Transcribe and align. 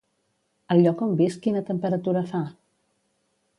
Al 0.75 0.81
lloc 0.85 1.03
on 1.09 1.13
visc 1.19 1.43
quina 1.45 1.63
temperatura 1.69 2.25
fa? 2.35 2.43